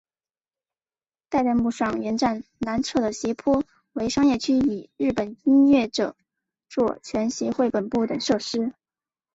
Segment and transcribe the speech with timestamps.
[1.29, 3.63] 代代木上原站南侧的斜坡
[3.93, 6.15] 为商业区与日本音乐着
[6.69, 8.73] 作权协会本部等设施。